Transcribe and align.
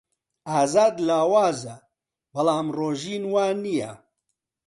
ئازاد 0.51 0.95
لاوازە، 1.07 1.75
بەڵام 2.33 2.67
ڕۆژین 2.77 3.23
وانییە. 3.33 3.91